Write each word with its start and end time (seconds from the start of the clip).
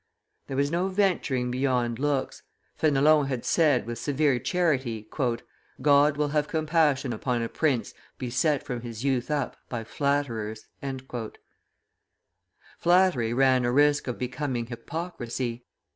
There 0.47 0.57
was 0.57 0.71
no 0.71 0.87
venturing 0.87 1.51
beyond 1.51 1.99
looks. 1.99 2.41
Fenelon 2.75 3.27
had 3.27 3.45
said, 3.45 3.85
with 3.85 3.99
severe 3.99 4.39
charity, 4.39 5.07
"God 5.11 6.17
will 6.17 6.29
have 6.29 6.47
compassion 6.47 7.13
upon 7.13 7.43
a 7.43 7.47
prince 7.47 7.93
beset 8.17 8.63
from 8.63 8.81
his 8.81 9.03
youth 9.03 9.29
up 9.29 9.57
by 9.69 9.83
flatterers." 9.83 10.65
Flattery 12.79 13.31
ran 13.31 13.63
a 13.63 13.71
risk 13.71 14.07
of 14.07 14.17
becoming 14.17 14.65
hypocrisy. 14.65 15.67